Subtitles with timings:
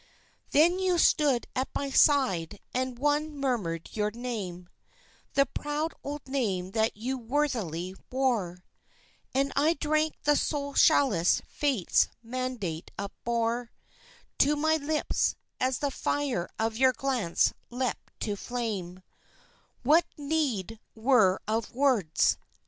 [0.49, 4.67] Then you stood at my side and one murmured your name,
[5.35, 8.65] The proud old name that you worthily wore,
[9.35, 13.69] And I drank the soul chalice Fate's mandate upbore
[14.39, 19.03] To my lips, as the fire of your glance leapt to flame;
[19.83, 22.39] What need were of words?